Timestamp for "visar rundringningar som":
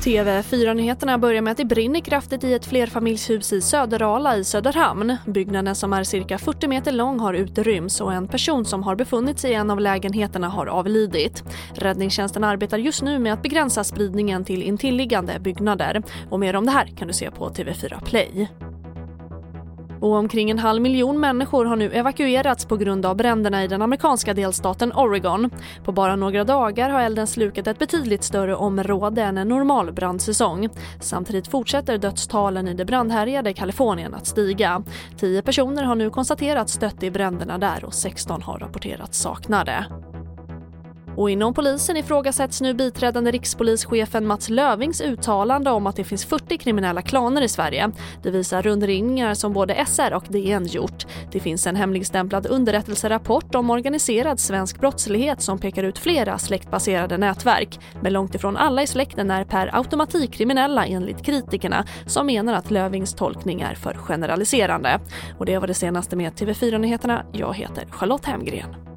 48.30-49.52